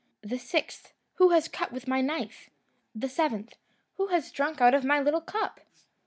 [0.23, 2.49] The sixth, "Who has cut with my knife?"
[2.95, 3.53] The seventh,
[3.97, 5.59] "Who has drunk out of my little cup?"